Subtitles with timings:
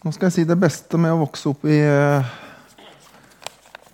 [0.00, 2.24] Nå skal jeg si det beste med å vokse opp i uh,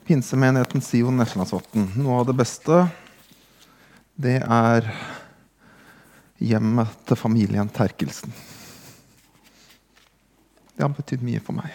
[0.07, 1.89] pinsemenigheten Sion Neslandsvatn.
[1.99, 2.85] Noe av det beste,
[4.15, 4.87] det er
[6.39, 8.31] hjemmet til familien Terkelsen.
[10.77, 11.75] Det har betydd mye for meg.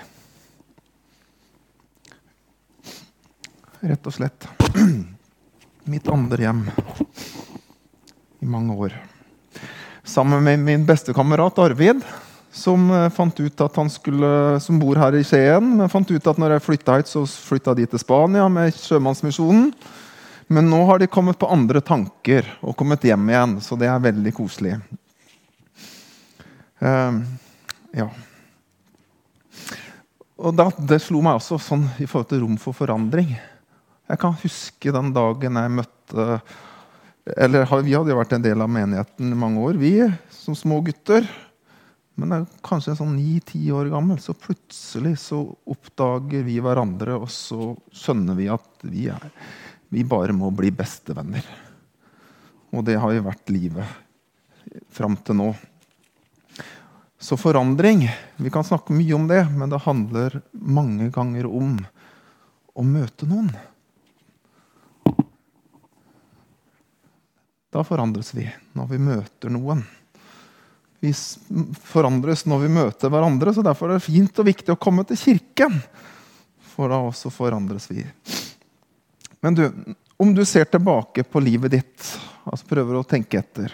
[3.84, 4.48] Rett og slett
[5.92, 6.66] mitt andre hjem
[8.40, 9.00] i mange år.
[10.08, 12.06] Sammen med min bestekamerat Arvid,
[12.52, 15.78] som, eh, fant ut at han skulle, som bor her i Skien.
[15.78, 19.74] Men fant ut at når jeg flytta hit, så flytta de til Spania med Sjømannsmisjonen.
[20.52, 24.04] Men nå har de kommet på andre tanker og kommet hjem igjen, så det er
[24.04, 24.74] veldig koselig.
[26.82, 27.22] Uh,
[27.96, 28.10] ja.
[30.42, 33.32] Og da, Det slo meg også sånn i forhold til rom for forandring.
[34.10, 36.42] Jeg kan huske den dagen jeg møtte
[37.38, 39.94] eller Vi hadde jo vært en del av menigheten i mange år, vi
[40.34, 41.28] som små gutter.
[42.20, 47.30] Men det er kanskje sånn ni-ti år gammel, så plutselig så oppdager vi hverandre, og
[47.32, 49.28] så skjønner vi at vi, er,
[49.90, 51.46] vi bare må bli bestevenner.
[52.72, 55.50] Og det har jo vært livet fram til nå.
[57.22, 61.76] Så forandring Vi kan snakke mye om det, men det handler mange ganger om
[62.74, 63.52] å møte noen.
[67.72, 69.86] Da forandres vi når vi møter noen.
[71.02, 71.12] Vi
[71.82, 75.18] forandres når vi møter hverandre, så derfor er det fint og viktig å komme til
[75.18, 75.80] kirken.
[76.76, 78.06] For da også forandres vi.
[79.42, 79.64] Men du,
[80.22, 82.12] om du ser tilbake på livet ditt,
[82.46, 83.74] altså prøver å tenke etter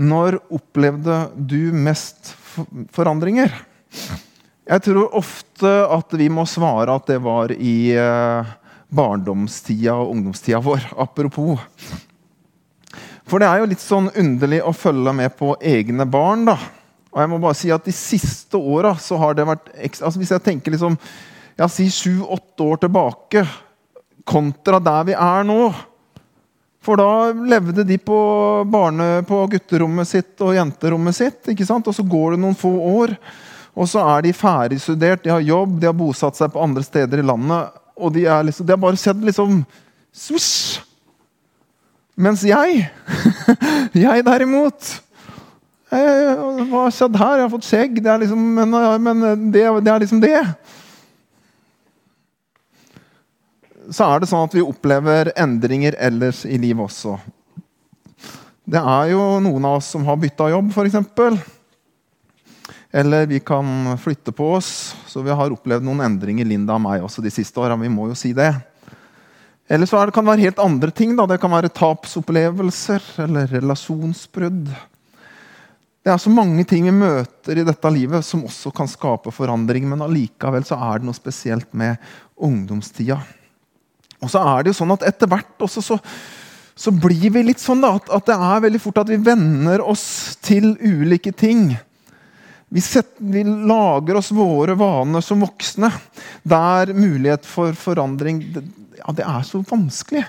[0.00, 2.32] Når opplevde du mest
[2.96, 3.52] forandringer?
[4.64, 8.54] Jeg tror ofte at vi må svare at det var i eh,
[8.88, 10.88] barndomstida og ungdomstida vår.
[11.04, 11.60] Apropos.
[13.28, 16.44] For det er jo litt sånn underlig å følge med på egne barn.
[16.50, 16.58] da.
[17.14, 20.20] Og jeg må bare si at De siste åra så har det vært ekstra, altså
[20.20, 20.98] Hvis jeg tenker liksom,
[21.56, 23.46] ja, si sju-åtte år tilbake
[24.26, 25.58] kontra der vi er nå
[26.84, 28.18] For da levde de på,
[28.68, 31.40] barne, på gutterommet sitt og jenterommet sitt.
[31.48, 31.86] ikke sant?
[31.88, 33.14] Og så går det noen få år,
[33.72, 37.22] og så er de ferdigstudert, de har jobb, de har bosatt seg på andre steder
[37.22, 37.72] i landet.
[37.96, 39.62] Og de liksom, de har bare sett liksom
[40.12, 40.82] swish!
[42.14, 42.84] Mens jeg,
[44.06, 44.90] jeg derimot
[45.90, 47.38] Hva har skjedd her?
[47.38, 47.98] Jeg har fått skjegg.
[48.02, 50.38] Det liksom, men, men det, det, er liksom det.
[53.90, 57.18] Så er det sånn at vi opplever endringer ellers i livet også.
[58.64, 60.96] Det er jo noen av oss som har bytta jobb, f.eks.
[62.94, 64.94] Eller vi kan flytte på oss.
[65.10, 67.76] Så vi har opplevd noen endringer, Linda og meg, også de siste åra.
[67.78, 68.52] Vi må jo si det.
[69.68, 71.14] Eller så kan det være helt andre ting.
[71.16, 71.26] Da.
[71.26, 74.68] Det kan være tapsopplevelser eller relasjonsbrudd.
[76.04, 79.86] Det er så mange ting vi møter i dette livet som også kan skape forandring.
[79.88, 81.96] Men allikevel så er det noe spesielt med
[82.36, 83.22] ungdomstida.
[84.20, 85.98] Og så er det jo sånn at etter hvert også så,
[86.76, 89.84] så blir vi litt sånn da, at, at, det er veldig fort at vi venner
[89.84, 90.06] oss
[90.44, 91.70] til ulike ting.
[92.68, 95.88] Vi, setter, vi, lager oss våre vaner som voksne.
[96.42, 98.42] Der mulighet for forandring
[98.98, 100.24] ja, det er så vanskelig.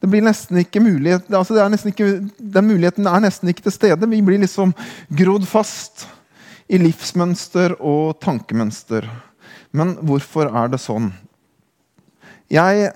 [0.00, 4.08] Det blir nesten ikke mulighet, altså ikke, Den muligheten er nesten ikke til stede.
[4.08, 4.72] Vi blir liksom
[5.12, 6.06] grodd fast
[6.70, 9.04] i livsmønster og tankemønster.
[9.76, 11.10] Men hvorfor er det sånn?
[12.50, 12.90] Jeg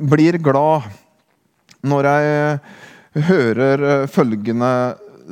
[0.00, 0.88] blir glad
[1.86, 2.58] når jeg
[3.28, 4.72] hører følgende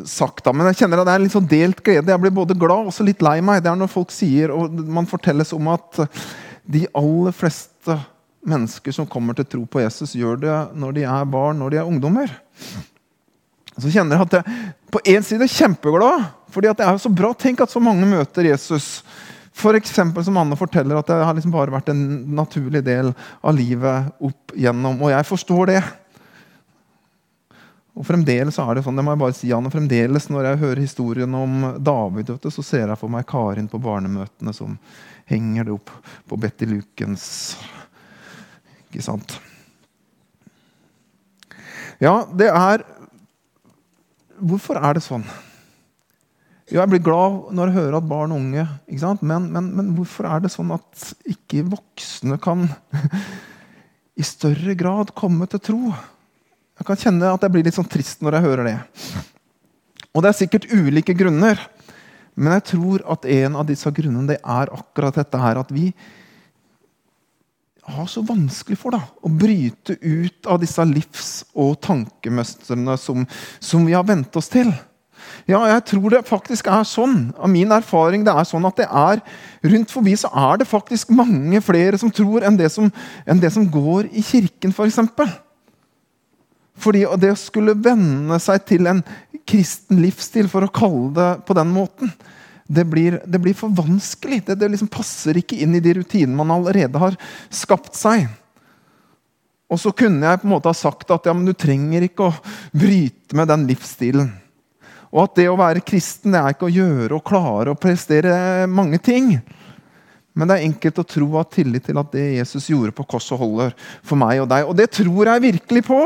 [0.06, 0.46] sagt.
[0.52, 2.12] Men jeg kjenner at det er litt sånn delt glede.
[2.12, 3.62] Jeg blir både glad og litt lei meg.
[3.64, 6.04] Det er når folk sier, og man fortelles om at
[6.68, 7.96] de aller fleste
[8.48, 11.80] mennesker som kommer til tro på Jesus, gjør det når de er barn, når de
[11.80, 12.32] er ungdommer.
[13.78, 17.30] Så kjenner jeg at jeg på en side er kjempeglad, fordi det er så bra.
[17.36, 19.02] Tenk at så mange møter Jesus.
[19.58, 22.02] Eksempel, som Anne forteller, at det har liksom bare vært en
[22.38, 23.10] naturlig del
[23.42, 25.00] av livet opp gjennom.
[25.02, 25.80] Og jeg forstår det.
[27.98, 30.82] Og fremdeles er det sånn, det må jeg bare si, Anne, fremdeles når jeg hører
[30.84, 34.76] historien om David, så ser jeg for meg Karin på barnemøtene som
[35.28, 35.90] henger det opp
[36.30, 37.26] på Betty Lukens
[38.88, 39.38] ikke sant?
[42.02, 42.86] Ja, det er
[44.38, 45.24] Hvorfor er det sånn?
[46.68, 49.24] Jo, jeg blir glad når jeg hører at barn og unge ikke sant?
[49.26, 52.68] Men, men, men hvorfor er det sånn at ikke voksne kan
[54.20, 55.80] i større grad komme til tro?
[56.78, 58.76] Jeg kan kjenne at jeg blir litt sånn trist når jeg hører det.
[60.12, 61.58] Og det er sikkert ulike grunner.
[62.38, 65.88] Men jeg tror at en av disse grunnene det er akkurat dette her at vi,
[67.94, 73.24] har så vanskelig for da, å bryte ut av disse livs- og tankemønstrene som,
[73.60, 74.70] som, vi har vent oss til.
[75.48, 77.32] Ja, jeg tror det faktisk er sånn.
[77.36, 79.22] Av min erfaring det er sånn at det er
[79.72, 82.90] rundt forbi så er det faktisk mange flere som tror enn det som,
[83.26, 84.78] enn det som går i kirken, f.eks.
[84.78, 85.30] For eksempel.
[86.78, 89.02] Fordi det å skulle venne seg til en
[89.48, 92.12] kristen livsstil, for å kalle det på den måten,
[92.68, 94.42] det blir, det blir for vanskelig.
[94.46, 97.16] Det, det liksom passer ikke inn i de rutinene man allerede har
[97.48, 98.26] skapt seg.
[99.68, 102.28] Og så kunne jeg på en måte ha sagt at ja, men du trenger ikke
[102.28, 102.36] å
[102.76, 104.28] bryte med den livsstilen.
[105.08, 108.68] Og at det å være kristen det er ikke å gjøre og klare og prestere
[108.68, 109.38] mange ting.
[110.36, 113.08] Men det er enkelt å tro og ha tillit til at det Jesus gjorde på
[113.08, 113.72] korset, holder
[114.04, 114.68] for meg og deg.
[114.68, 116.02] Og det tror jeg virkelig på!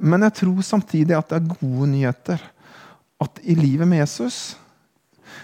[0.00, 2.40] Men jeg tror samtidig at det er gode nyheter.
[3.20, 4.56] At i livet med Jesus,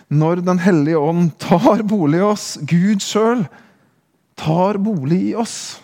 [0.09, 3.47] når Den hellige ånd tar bolig i oss, Gud sjøl
[4.37, 5.81] tar bolig i oss,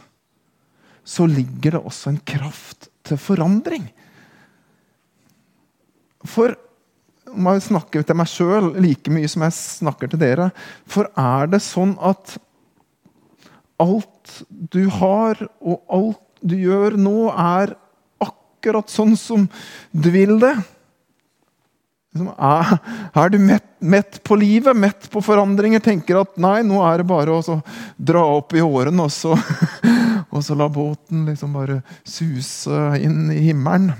[1.04, 3.88] så ligger det også en kraft til forandring.
[6.22, 6.54] For
[7.32, 10.50] om jeg snakker til meg sjøl like mye som jeg snakker til dere
[10.90, 12.36] For er det sånn at
[13.82, 17.74] alt du har, og alt du gjør nå, er
[18.22, 19.48] akkurat sånn som
[19.90, 20.54] du vil det?
[22.12, 22.74] Er,
[23.16, 25.80] er du mett, mett, på livet, mett på forandringer?
[25.80, 27.60] Tenker at nei, nå er det bare å
[27.96, 29.32] dra opp i årene og så,
[30.34, 33.94] og så la båten liksom bare suse inn i himmelen?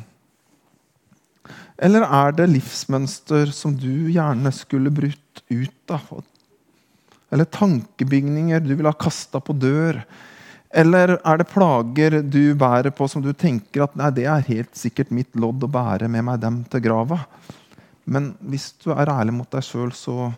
[1.82, 6.20] Eller er det livsmønster som du gjerne skulle brutt ut av?
[7.32, 10.03] Eller tankebygninger du ville ha kasta på dør?
[10.69, 14.76] Eller er det plager du bærer på som du tenker at nei, det er helt
[14.76, 17.23] sikkert mitt lodd å bære med meg dem til grava?
[18.04, 20.32] Men hvis du er ærlig mot deg sjøl, så,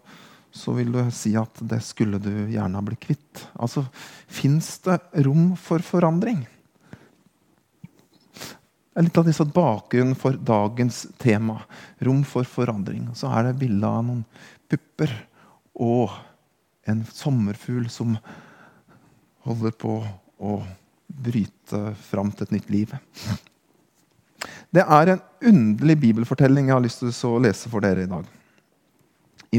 [0.52, 3.44] så, vil du si at det skulle du gjerne ha blitt kvitt.
[3.54, 3.86] Altså,
[4.28, 6.44] Fins det rom for forandring?
[8.94, 11.58] Det er litt av disse bakgrunnen for dagens tema.
[12.06, 13.08] Rom for forandring.
[13.18, 14.22] Så er det bilde av noen
[14.70, 15.10] pupper
[15.82, 16.12] og
[16.86, 18.14] en sommerfugl som
[19.48, 19.96] holder på
[20.44, 20.60] å
[21.06, 22.94] bryte fram til et nytt liv.
[24.74, 28.24] Det er en underlig bibelfortelling jeg har lyst til å lese for dere i dag.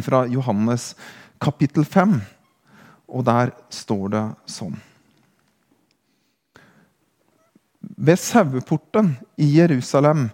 [0.04, 0.94] Fra Johannes
[1.42, 2.18] kapittel 5.
[3.16, 4.76] Og der står det sånn
[7.96, 10.26] Ved saueporten i Jerusalem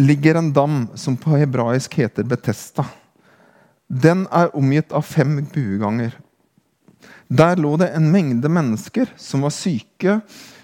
[0.00, 2.86] ligger en dam som på hebraisk heter Betesta.
[3.86, 6.16] Den er omgitt av fem bueganger.
[7.28, 10.18] Der lå det en mengde mennesker som var syke,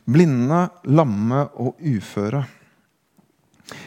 [0.05, 2.45] blinde, lamme og uføre.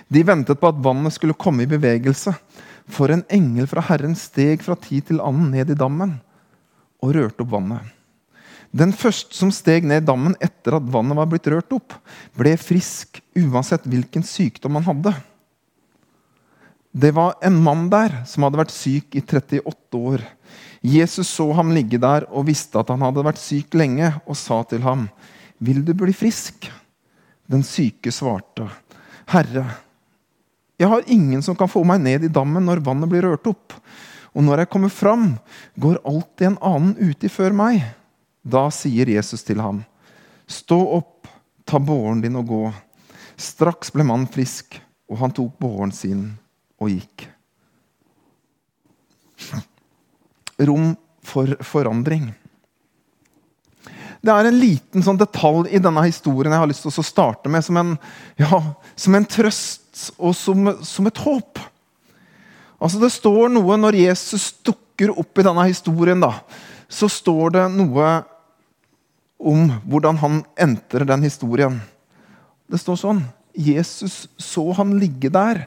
[0.08, 2.34] De ventet på at vannet skulle komme i bevegelse.
[2.88, 6.18] For en engel fra Herren steg fra tid til annen ned i dammen
[7.04, 7.94] og rørte opp vannet.
[8.76, 11.96] Den første som steg ned i dammen etter at vannet var blitt rørt opp,
[12.38, 15.14] ble frisk uansett hvilken sykdom han hadde.
[16.98, 20.24] Det var en mann der som hadde vært syk i 38 år.
[20.82, 24.64] Jesus så ham ligge der og visste at han hadde vært syk lenge, og sa
[24.64, 25.10] til ham,
[25.60, 26.70] 'Vil du bli frisk?'
[27.50, 28.68] Den syke svarte,
[29.28, 29.66] 'Herre,
[30.80, 33.76] jeg har ingen som kan få meg ned i dammen når vannet blir rørt opp.'
[34.38, 35.40] 'Og når jeg kommer fram,
[35.80, 37.84] går alltid en annen uti før meg.'
[38.48, 39.84] Da sier Jesus til ham,
[40.48, 41.28] 'Stå opp,
[41.66, 42.74] ta båren din og gå.'
[43.38, 44.80] Straks ble mannen frisk,
[45.10, 46.40] og han tok båren sin
[46.82, 47.28] og gikk.
[50.58, 52.32] Rom for forandring.
[54.22, 57.52] Det er en liten sånn detalj i denne historien jeg har lyst til å starte
[57.52, 57.96] med som en,
[58.40, 58.62] ja,
[58.98, 61.62] som en trøst og som, som, et håp.
[62.78, 66.22] Altså Det står noe når Jesus dukker opp i denne historien.
[66.22, 66.34] da,
[66.90, 68.10] Så står det noe
[69.38, 71.78] om hvordan han entrer den historien.
[72.68, 73.22] Det står sånn
[73.58, 75.64] Jesus så han ligge der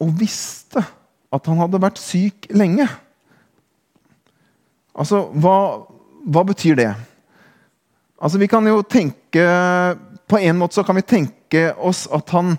[0.00, 0.82] og visste
[1.30, 2.88] at han hadde vært syk lenge.
[4.96, 5.86] Altså, hva,
[6.26, 6.90] hva betyr det?
[8.20, 9.44] Altså, vi kan jo tenke
[10.28, 12.58] På en måte så kan vi tenke oss at han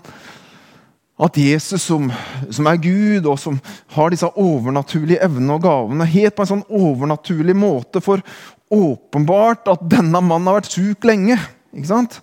[1.22, 2.08] at Jesus, som,
[2.50, 3.58] som, er Gud, og som
[3.94, 8.24] har disse overnaturlige evnene og gavene, helt på en sånn overnaturlig måte for
[8.72, 11.36] åpenbart at denne mannen har vært sjuk lenge.
[11.70, 12.18] Ikke sant?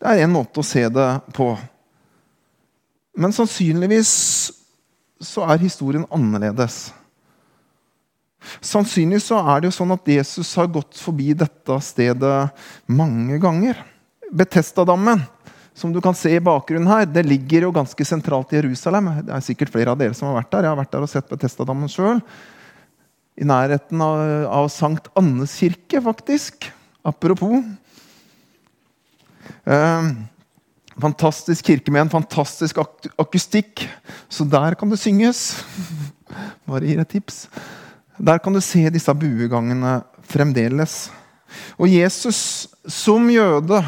[0.00, 1.50] Det er en måte å se det på.
[3.20, 4.14] Men sannsynligvis
[5.20, 6.94] så er historien annerledes.
[8.64, 12.34] Sannsynligvis så er det jo sånn at Jesus har gått forbi dette stedet
[12.86, 13.78] mange ganger.
[14.34, 15.22] Betestadammen,
[15.74, 19.10] som du kan se i bakgrunnen her, det ligger jo ganske sentralt i Jerusalem.
[19.26, 20.66] Det er sikkert flere av dere som har vært der.
[20.66, 22.20] Jeg har vært der og sett Betestadammen sjøl.
[23.34, 24.20] I nærheten av,
[24.60, 26.68] av Sankt Annes kirke, faktisk.
[27.04, 27.64] Apropos.
[29.66, 30.14] Eh,
[31.00, 33.82] Fantastisk kirke med en fantastisk ak akustikk.
[34.30, 35.64] Så der kan det synges.
[36.68, 37.48] Bare gir et tips.
[38.16, 41.08] Der kan du se disse buegangene fremdeles.
[41.78, 43.82] Og Jesus som jøde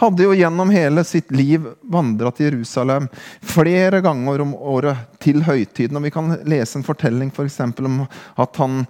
[0.00, 3.08] hadde jo gjennom hele sitt liv vandra til Jerusalem
[3.42, 5.98] flere ganger om året til høytiden.
[5.98, 7.50] Og vi kan lese en fortelling for
[7.84, 8.04] om
[8.36, 8.84] at han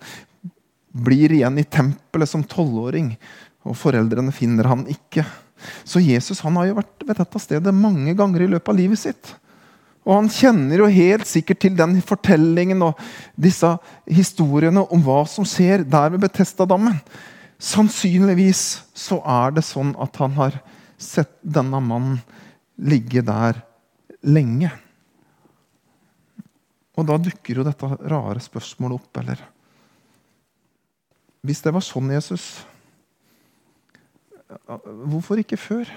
[0.90, 3.14] blir igjen i tempelet som tolvåring,
[3.62, 5.24] og foreldrene finner han ikke.
[5.84, 8.98] Så Jesus han har jo vært ved dette stedet mange ganger i løpet av livet
[8.98, 9.34] sitt.
[10.10, 12.98] Og han kjenner jo helt sikkert til den fortellingen og
[13.38, 13.68] disse
[14.10, 16.96] historiene om hva som skjer der ved Betestadammen.
[17.62, 18.64] Sannsynligvis
[18.96, 20.58] så er det sånn at han har
[20.98, 22.18] sett denne mannen
[22.90, 23.62] ligge der
[24.26, 24.72] lenge.
[26.98, 29.46] Og da dukker jo dette rare spørsmålet opp, eller?
[31.46, 32.50] Hvis det var sånn, Jesus,
[35.06, 35.90] Hvorfor ikke før?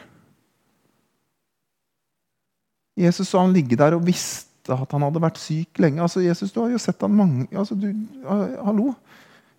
[2.99, 6.01] Jesus så han ligge der og visste at han hadde vært syk lenge.
[6.03, 7.89] Altså, Jesus, du har jo sett han mange altså, du,
[8.23, 8.93] Hallo?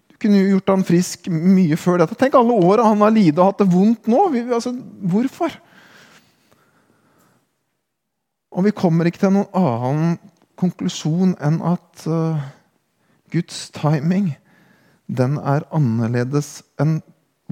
[0.08, 2.16] Du kunne jo gjort han frisk mye før dette.
[2.18, 4.20] Tenk alle åra han har lidd og hatt det vondt nå.
[4.32, 4.72] Vi, altså,
[5.12, 5.56] hvorfor?
[8.54, 10.14] Og vi kommer ikke til noen annen
[10.60, 12.38] konklusjon enn at uh,
[13.34, 14.30] Guds timing
[15.10, 17.00] den er annerledes enn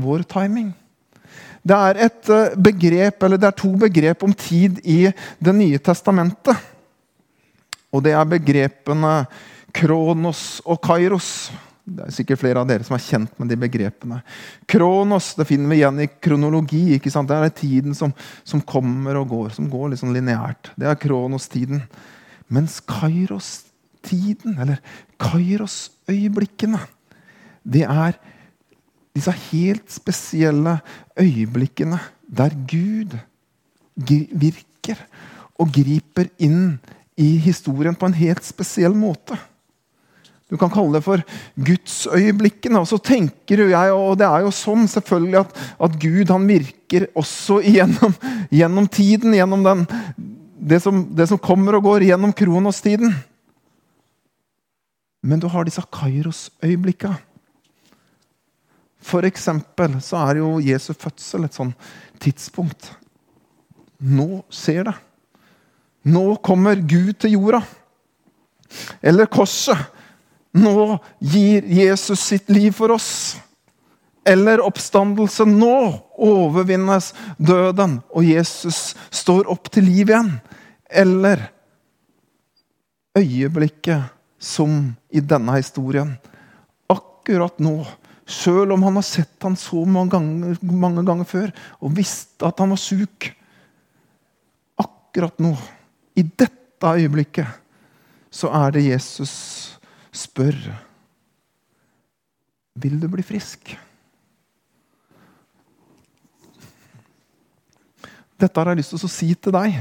[0.01, 0.71] vår timing.
[1.63, 5.79] Det er, et eh, begrep, eller det er to begrep om tid i Det nye
[5.79, 6.59] testamentet.
[7.93, 9.13] Og det er begrepene
[9.75, 11.51] kronos og kairos.
[11.83, 14.21] Det er sikkert flere av dere som er kjent med de begrepene.
[14.71, 16.83] Kronos det finner vi igjen i kronologi.
[16.97, 17.29] ikke sant?
[17.29, 18.15] Det er tiden som,
[18.45, 20.71] som kommer og går, som går litt sånn lineært.
[20.79, 21.83] Det er kronos-tiden.
[22.53, 24.79] Mens kairos-tiden, eller
[25.23, 26.81] kairos-øyeblikkene,
[27.63, 28.19] det er
[29.13, 30.79] disse helt spesielle
[31.21, 32.01] øyeblikkene
[32.33, 33.17] der Gud
[33.97, 35.01] virker
[35.61, 36.79] og griper inn
[37.21, 39.37] i historien på en helt spesiell måte.
[40.53, 41.23] Du kan kalle det for
[41.65, 42.83] gudsøyeblikkene.
[42.83, 45.55] Og så tenker jeg, og det er jo sånn selvfølgelig at,
[45.89, 48.13] at Gud han virker også gjennom,
[48.61, 49.33] gjennom tiden.
[49.37, 49.87] Gjennom den,
[50.61, 53.15] det, som, det, som, kommer og går gjennom kronostiden.
[55.25, 57.17] Men du har disse kairos-øyeblikkene.
[59.03, 61.73] For eksempel så er jo Jesu fødsel et sånn
[62.23, 62.93] tidspunkt.
[64.03, 64.97] Nå skjer det.
[66.11, 67.63] Nå kommer Gud til jorda.
[69.03, 69.79] Eller korset.
[70.53, 73.37] Nå gir Jesus sitt liv for oss.
[74.27, 75.47] Eller oppstandelse.
[75.49, 75.77] Nå
[76.23, 80.35] overvinnes døden, og Jesus står opp til liv igjen.
[80.87, 81.49] Eller
[83.19, 86.15] øyeblikket som i denne historien.
[86.91, 87.81] Akkurat nå
[88.29, 92.61] Sjøl om han har sett han så mange ganger, mange ganger før og visste at
[92.63, 93.29] han var sjuk.
[94.81, 95.53] Akkurat nå,
[96.15, 97.49] i dette øyeblikket,
[98.33, 99.33] så er det Jesus
[100.13, 100.57] spør
[102.81, 103.75] Vil du bli frisk?
[108.41, 109.77] Dette har jeg lyst til å si til deg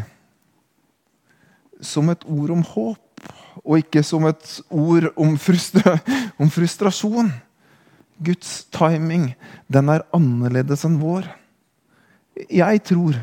[1.81, 3.23] som et ord om håp,
[3.65, 5.95] og ikke som et ord om, frustra
[6.41, 7.31] om frustrasjon.
[8.21, 9.31] Guds timing,
[9.71, 11.25] den er annerledes enn vår.
[12.53, 13.17] Jeg tror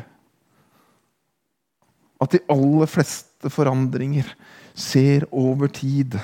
[2.19, 4.27] at de aller fleste forandringer
[4.75, 6.17] ser over tid.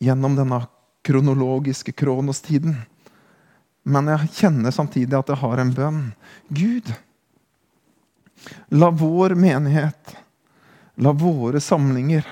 [0.00, 0.60] Gjennom denne
[1.08, 2.76] kronologiske kronostiden.
[3.88, 6.02] Men jeg kjenner samtidig at jeg har en bønn.
[6.52, 6.92] Gud,
[8.76, 10.14] la vår menighet,
[11.00, 12.28] la våre samlinger,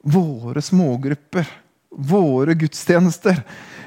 [0.00, 1.52] våre smågrupper
[1.96, 3.40] våre gudstjenester.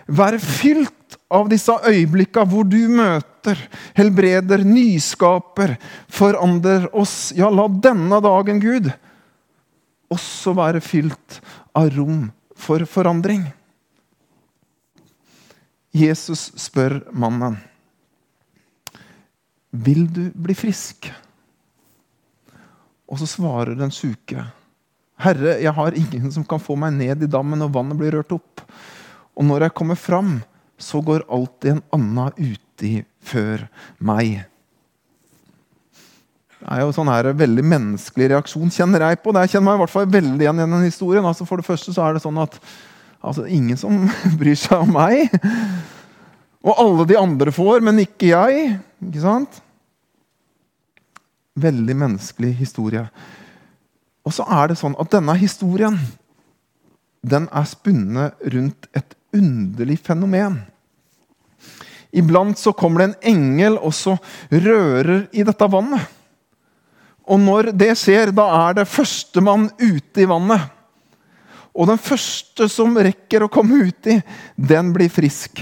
[0.09, 3.59] Være fylt av disse øyeblikka hvor du møter,
[3.97, 5.75] helbreder, nyskaper,
[6.09, 7.31] forandrer oss.
[7.37, 8.89] Ja, la denne dagen, Gud,
[10.09, 11.39] også være fylt
[11.77, 13.45] av rom for forandring.
[15.93, 17.57] Jesus spør mannen,
[19.71, 21.11] 'Vil du bli frisk?'
[23.09, 24.43] Og så svarer den sjuke,
[25.19, 28.31] Herre, jeg har ingen som kan få meg ned i dammen når vannet blir rørt
[28.37, 28.63] opp.
[29.35, 30.37] Og når jeg kommer fram,
[30.79, 33.65] så går alltid en annen uti før
[33.99, 34.45] meg.
[36.59, 39.31] Det er jo sånn her veldig menneskelig reaksjon, kjenner jeg på.
[39.35, 41.27] Det kjenner meg i hvert fall veldig igjen i den historien.
[41.27, 42.55] Altså for det første så er det sånn at
[43.19, 44.05] altså, ingen som
[44.39, 45.31] bryr seg om meg.
[46.59, 48.73] Og alle de andre får, men ikke jeg.
[49.07, 49.61] Ikke sant?
[51.59, 53.05] Veldig menneskelig historie.
[54.27, 55.97] Og så er det sånn at denne historien
[57.21, 60.61] den er spunnet rundt et underlig fenomen.
[62.15, 64.15] Iblant så kommer det en engel og så
[64.49, 66.07] rører i dette vannet.
[67.29, 70.63] Og når det skjer, da er det førstemann ute i vannet.
[71.77, 74.17] Og den første som rekker å komme uti,
[74.57, 75.61] den blir frisk.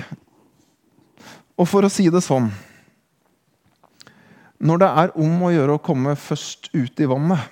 [1.58, 2.52] Og for å si det sånn
[4.58, 7.44] Når det er om å gjøre å komme først ut i vannet,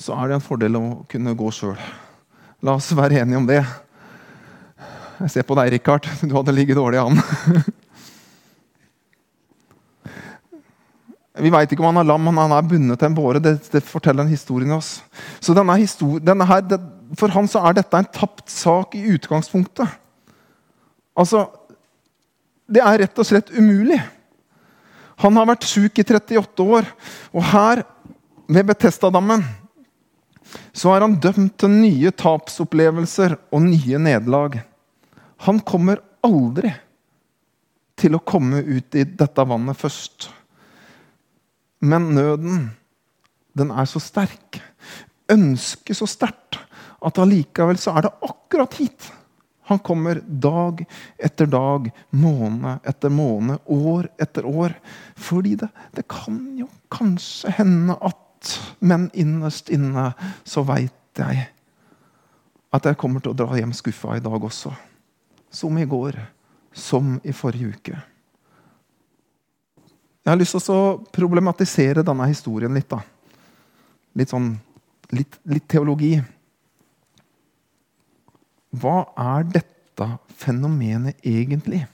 [0.00, 1.78] så er det en fordel å kunne gå sjøl.
[2.64, 3.60] La oss være enige om det.
[5.20, 6.08] Jeg ser på deg, Richard.
[6.24, 7.20] Du hadde ligget dårlig an.
[11.34, 13.42] Vi veit ikke om han er lam, men han er bundet til en båre.
[13.42, 15.00] Det, det forteller en historie i oss.
[15.42, 15.74] Så denne
[16.22, 16.78] denne her, det,
[17.18, 19.88] For han så er dette en tapt sak i utgangspunktet.
[21.14, 21.46] Altså
[22.66, 23.98] Det er rett og slett umulig.
[25.20, 26.86] Han har vært sjuk i 38 år,
[27.34, 27.82] og her,
[28.48, 29.44] ved Betestadammen,
[30.72, 34.60] så er han dømt til nye tapsopplevelser og nye nederlag.
[35.46, 36.72] Han kommer aldri
[38.00, 40.28] til å komme ut i dette vannet først.
[41.84, 42.70] Men nøden,
[43.54, 44.60] den er så sterk,
[45.30, 46.58] ønsket så sterkt,
[47.04, 49.10] at allikevel så er det akkurat hit.
[49.68, 50.82] Han kommer dag
[51.16, 54.74] etter dag, måned etter måned, år etter år.
[55.16, 58.18] Fordi det, det kan jo kanskje hende at
[58.80, 60.10] Men innerst inne
[60.44, 61.48] så veit jeg
[62.74, 64.72] at jeg kommer til å dra hjem skuffa i dag også.
[65.54, 66.18] Som i går.
[66.74, 67.98] Som i forrige uke.
[70.24, 72.88] Jeg har lyst til å problematisere denne historien litt.
[72.90, 73.02] da.
[74.18, 74.54] Litt sånn
[75.14, 76.16] litt, litt teologi.
[78.74, 80.08] Hva er dette
[80.40, 81.84] fenomenet egentlig?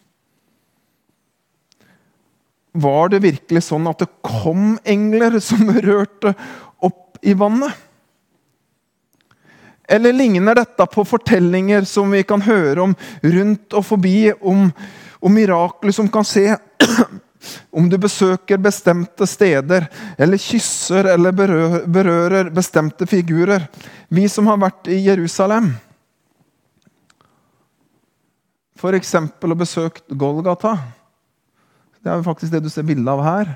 [2.73, 6.35] Var det virkelig sånn at det kom engler som rørte
[6.79, 7.87] opp i vannet?
[9.91, 14.69] Eller ligner dette på fortellinger som vi kan høre om rundt og forbi, om,
[15.19, 16.47] om mirakler som kan se
[17.75, 23.67] om du besøker bestemte steder, eller kysser eller berører, bestemte figurer.
[24.09, 25.73] Vi som har vært i Jerusalem,
[28.79, 29.14] f.eks.
[29.18, 30.77] og besøkt Golgata.
[32.01, 33.51] Det er jo faktisk det du ser bilde av her.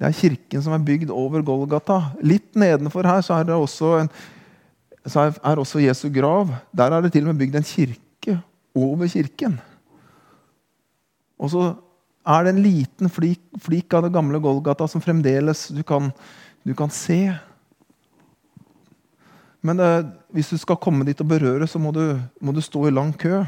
[0.00, 1.98] Det er kirken som er bygd over Golgata.
[2.24, 4.08] Litt nedenfor her så er det også, en,
[5.04, 6.48] så er også Jesu grav.
[6.72, 8.38] Der er det til og med bygd en kirke
[8.72, 9.58] over kirken.
[11.40, 11.66] Og så
[12.24, 16.08] er det en liten flik, flik, av det gamle Golgata som fremdeles du kan,
[16.64, 17.34] du kan se.
[19.60, 19.90] Men det,
[20.32, 23.12] hvis du skal komme dit og berøre, så må du, må du stå i lang
[23.20, 23.42] kø.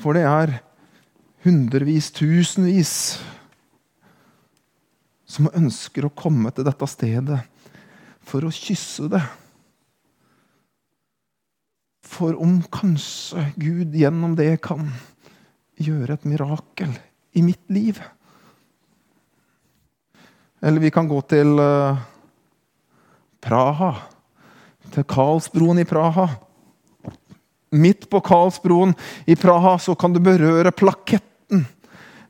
[0.00, 0.56] For det er
[1.46, 2.92] hundrevis, tusenvis
[5.26, 7.40] som ønsker å komme til dette stedet
[8.26, 9.22] for å kysse det.
[12.06, 14.88] For om kanskje Gud gjennom det kan
[15.82, 16.94] gjøre et mirakel
[17.36, 18.00] i mitt liv.
[20.62, 21.98] Eller vi kan gå til uh,
[23.44, 23.92] Praha.
[24.94, 26.28] Til Karlsbroen i Praha.
[27.76, 28.94] Midt på Karlsbroen
[29.28, 31.35] i Praha så kan du berøre plaketten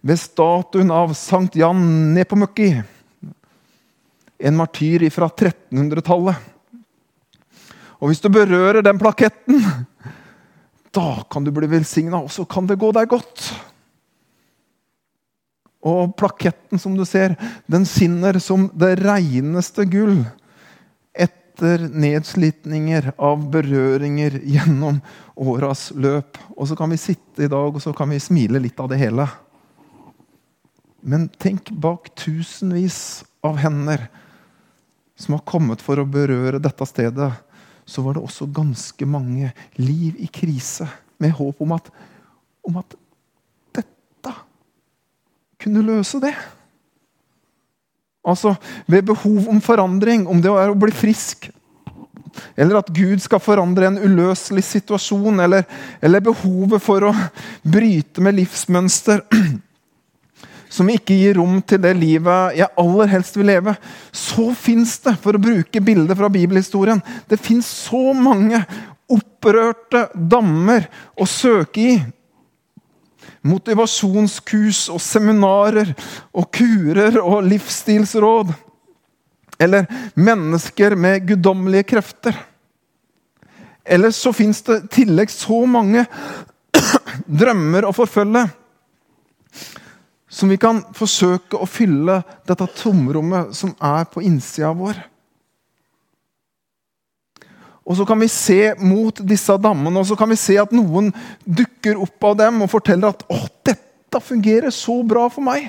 [0.07, 1.81] ved statuen av Sankt Jan
[2.15, 2.71] Nepomukki.
[4.39, 6.53] En martyr fra 1300-tallet.
[7.97, 9.63] Og hvis du berører den plaketten,
[10.93, 13.49] da kan du bli velsigna, og så kan det gå deg godt.
[15.87, 17.37] Og plaketten, som du ser,
[17.71, 20.21] den skinner som det reneste gull
[21.57, 25.01] etter nedslitninger av berøringer gjennom
[25.41, 26.37] åras løp.
[26.53, 29.01] Og så kan vi sitte i dag og så kan vi smile litt av det
[29.01, 29.25] hele.
[31.01, 34.05] Men tenk bak tusenvis av hender
[35.17, 37.33] som har kommet for å berøre dette stedet,
[37.89, 40.85] så var det også ganske mange liv i krise,
[41.17, 41.87] med håp om at,
[42.69, 42.97] om at
[45.67, 46.35] kunne løse det.
[48.27, 48.57] Altså
[48.91, 51.49] ved behov om forandring, om det er å bli frisk,
[52.57, 55.65] eller at Gud skal forandre en uløselig situasjon, eller,
[56.05, 57.15] eller behovet for å
[57.63, 59.23] bryte med livsmønster
[60.77, 63.77] som ikke gir rom til det livet jeg aller helst vil leve,
[64.13, 68.61] så fins det, for å bruke bildet fra bibelhistorien, det fins så mange
[69.13, 71.97] opprørte dammer å søke i
[73.47, 75.93] motivasjonskurs og seminarer
[76.37, 78.53] og kurer og livsstilsråd.
[79.63, 82.37] Eller mennesker med guddommelige krefter.
[83.87, 86.05] Eller så fins det i tillegg så mange
[87.41, 88.45] drømmer å forfølge
[90.37, 94.99] som vi kan forsøke å fylle dette tomrommet som er på innsida vår.
[97.87, 101.13] Og så kan vi se mot disse dammene, og så kan vi se at noen
[101.47, 105.69] dukker opp av dem og forteller at å, dette fungerer så bra for meg.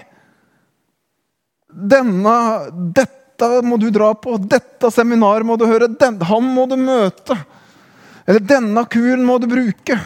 [1.70, 2.34] Denne,
[2.98, 7.38] dette må du dra på, dette seminaret må du høre, den, han må du møte.
[8.26, 10.00] Eller denne kuren må du bruke.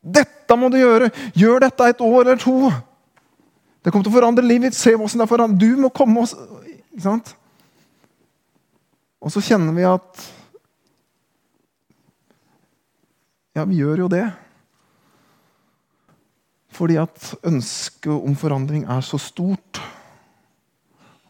[0.00, 1.12] Dette må du gjøre.
[1.38, 2.72] Gjør dette et år eller to.
[3.80, 4.80] Det kommer til å forandre livet ditt.
[4.80, 5.62] Se hvordan det er forandret.
[5.62, 7.32] Du må komme og Ikke sant?
[9.20, 10.28] Og så kjenner vi at
[13.56, 14.26] Ja, vi gjør jo det.
[16.70, 19.80] Fordi at ønsket om forandring er så stort.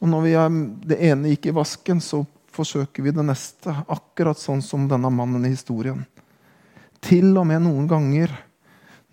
[0.00, 3.72] Og når er, det ene gikk i vasken, så forsøker vi det neste.
[3.88, 6.04] Akkurat sånn som denne mannen i historien.
[7.00, 8.32] Til og med noen ganger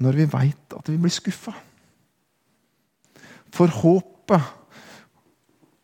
[0.04, 1.56] når vi veit at vi blir skuffa.
[3.56, 4.54] For håpet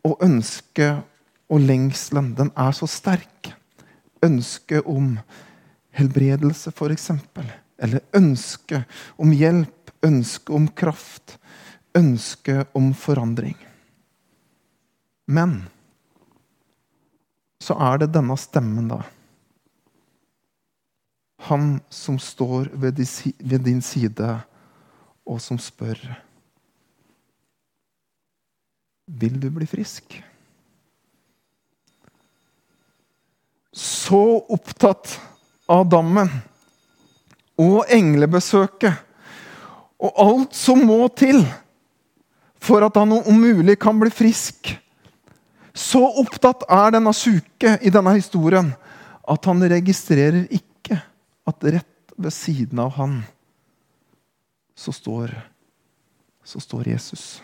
[0.03, 1.01] og ønsket
[1.49, 3.53] og lengselen, den er så sterk.
[4.23, 5.15] Ønsket om
[5.93, 7.11] helbredelse, f.eks.
[7.77, 8.83] Eller ønske
[9.21, 11.37] om hjelp, ønske om kraft,
[11.97, 13.57] ønske om forandring.
[15.25, 15.61] Men
[17.63, 19.03] så er det denne stemmen, da.
[21.47, 24.35] Han som står ved din side,
[25.23, 25.99] og som spør
[29.19, 30.15] Vil du bli frisk?
[33.75, 34.21] Så
[34.53, 35.11] opptatt
[35.71, 36.29] av dammen
[37.59, 38.93] og englebesøket
[40.03, 41.43] og alt som må til
[42.63, 44.71] for at han om mulig kan bli frisk.
[45.73, 48.73] Så opptatt er denne syke i denne historien
[49.23, 50.99] at han registrerer ikke
[51.47, 53.21] at rett ved siden av han
[54.75, 55.31] så står,
[56.43, 57.41] så står Jesus.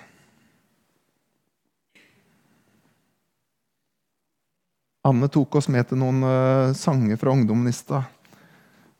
[5.02, 8.04] Anne tok oss med til noen uh, sanger fra ungdommen i stad.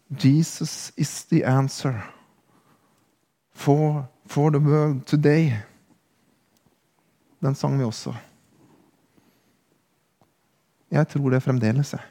[0.10, 1.98] Jesus is the answer
[3.54, 5.52] for, for the world today.
[7.40, 8.16] Den sang vi også.
[10.90, 12.06] Jeg tror det fremdeles, jeg.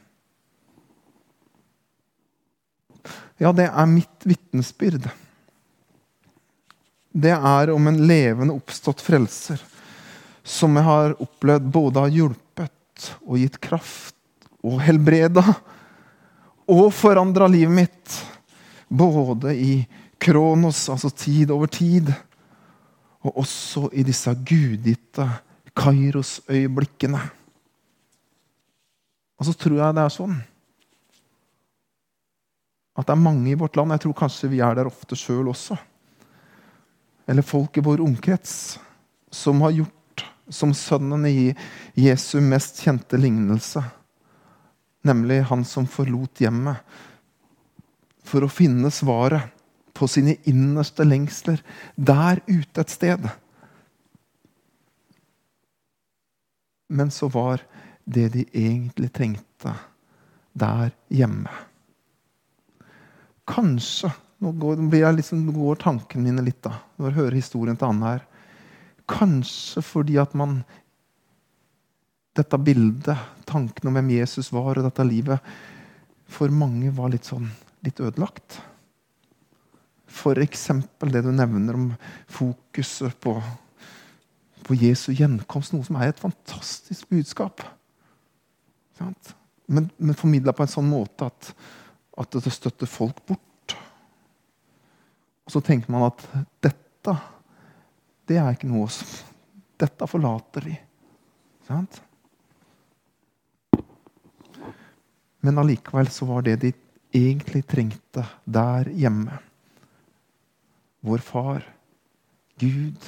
[3.38, 5.08] Ja, det er mitt vitnesbyrd.
[7.18, 9.62] Det er om en levende, oppstått frelser
[10.48, 12.72] som jeg har opplevd både har hjulpet
[13.24, 14.16] og gitt kraft
[14.64, 15.44] og helbreda
[16.68, 18.16] og forandra livet mitt.
[18.88, 19.72] Både i
[20.20, 22.10] kronos, altså tid over tid,
[23.24, 25.26] og også i disse gudgitte
[25.78, 27.20] Kairos-øyeblikkene.
[29.38, 30.38] Og så tror jeg det er sånn
[32.98, 35.52] at det er mange i vårt land Jeg tror kanskje vi er der ofte sjøl
[35.52, 35.76] også.
[37.30, 38.78] Eller folk i vår omkrets
[39.30, 39.97] som har gjort
[40.48, 41.54] som sønnen i
[41.98, 43.82] Jesu mest kjente lignelse.
[45.06, 46.82] Nemlig han som forlot hjemmet
[48.28, 49.54] for å finne svaret
[49.96, 51.62] på sine innerste lengsler
[51.96, 53.28] der ute et sted.
[56.88, 57.64] Men så var
[58.08, 59.74] det de egentlig trengte,
[60.56, 61.52] der hjemme.
[63.48, 64.78] Kanskje Nå går,
[65.16, 68.20] liksom, går tankene mine litt da, når jeg hører historien til Anne her.
[69.08, 70.62] Kanskje fordi at man
[72.38, 73.18] Dette bildet,
[73.50, 75.42] tanken om hvem Jesus var, og dette livet,
[76.30, 77.48] for mange var litt sånn
[77.82, 78.60] litt ødelagt.
[80.06, 80.68] F.eks.
[81.12, 81.88] det du nevner om
[82.30, 83.34] fokuset på,
[84.62, 85.74] på Jesu gjenkomst.
[85.74, 87.64] Noe som er et fantastisk budskap.
[89.66, 91.52] Men, men formidla på en sånn måte at,
[92.18, 93.76] at det støtter folk bort.
[95.48, 96.24] Og så tenker man at
[96.64, 97.14] dette
[98.28, 99.24] det er ikke noe som
[99.78, 100.72] Dette forlater vi.
[101.68, 102.00] Sant?
[105.46, 106.72] Men allikevel så var det de
[107.14, 109.38] egentlig trengte der hjemme.
[111.06, 111.62] Vår far,
[112.58, 112.98] Gud,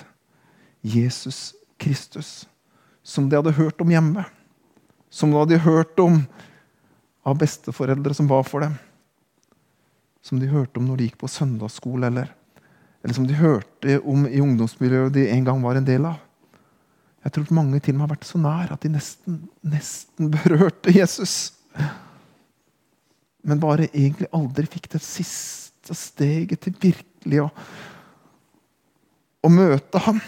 [0.81, 2.47] Jesus Kristus,
[3.03, 4.25] som de hadde hørt om hjemme.
[5.11, 6.23] Som de hadde hørt om
[7.27, 8.79] av besteforeldre som ba for dem.
[10.23, 12.31] Som de hørte om når de gikk på søndagsskole, eller
[13.03, 16.19] eller som de hørte om i ungdomsmiljøet de en gang var en del av.
[17.25, 20.93] Jeg tror mange til og med har vært så nær at de nesten, nesten berørte
[20.95, 21.53] Jesus.
[23.45, 27.49] Men bare egentlig aldri fikk det siste steget til virkelig å,
[29.45, 30.21] å møte ham.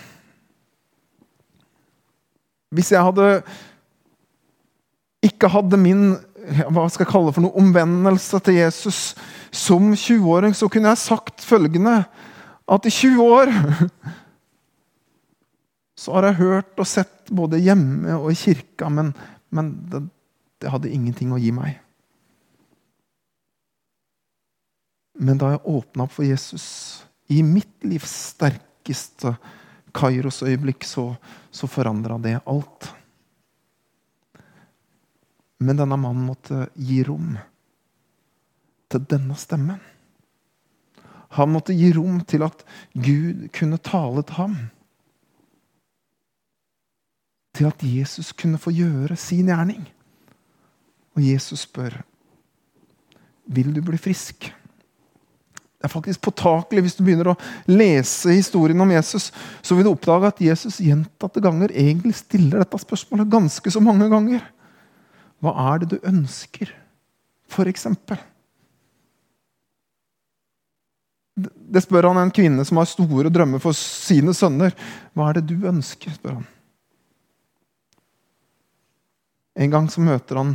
[2.73, 3.43] Hvis jeg hadde
[5.23, 9.13] ikke hadde min hva skal jeg kalle for noe omvendelse til Jesus
[9.55, 12.01] som 20-åring, så kunne jeg sagt følgende
[12.73, 13.53] at i 20 år
[16.03, 19.13] så har jeg hørt og sett både hjemme og i kirka, men,
[19.55, 20.03] men det,
[20.63, 21.79] det, hadde ingenting å gi meg.
[25.23, 26.67] Men da jeg åpna opp for Jesus
[27.31, 29.37] i mitt livs sterkeste
[29.93, 31.11] Kairos-øyeblikk, så,
[31.53, 32.89] så forandra det alt.
[35.63, 37.37] Men denne mannen måtte gi rom
[38.91, 39.79] til denne stemmen.
[41.39, 44.57] Han måtte gi rom til at Gud kunne tale til ham.
[47.57, 49.85] Til at Jesus kunne få gjøre sin gjerning.
[51.17, 52.03] Og Jesus spør
[53.53, 54.47] vil du bli frisk.
[55.83, 59.33] Det er faktisk påtakelig hvis du begynner å lese historien om Jesus,
[59.67, 64.07] så vil du oppdage at Jesus gjentatte ganger egentlig stiller dette spørsmålet ganske så mange
[64.13, 64.45] ganger.
[65.43, 66.71] Hva er det du ønsker,
[67.51, 68.21] for eksempel?
[71.37, 74.75] Det spør han en kvinne som har store drømmer for sine sønner.
[75.17, 76.13] Hva er det du ønsker?
[76.19, 76.47] spør han.
[79.57, 80.55] En gang så møter han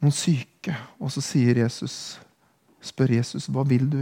[0.00, 2.16] noen syke, og så sier Jesus,
[2.84, 4.00] spør Jesus hva vil du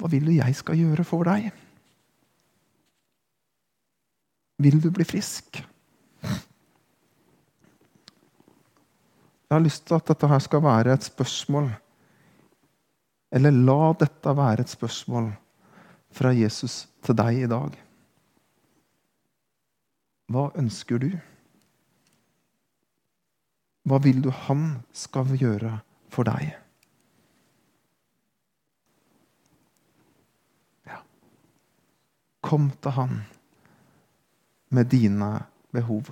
[0.00, 1.52] hva vil du jeg skal gjøre for deg?
[4.64, 5.60] Vil du bli frisk?
[9.44, 11.68] Jeg har lyst til at dette her skal være et spørsmål
[13.34, 15.32] eller la dette være et spørsmål
[16.14, 17.72] fra Jesus til deg i dag.
[20.30, 21.08] Hva ønsker du?
[23.84, 25.74] Hva vil du han skal gjøre
[26.14, 26.54] for deg?
[30.86, 31.02] Ja.
[32.46, 33.18] Kom til han
[34.74, 35.32] med dine
[35.74, 36.08] behov.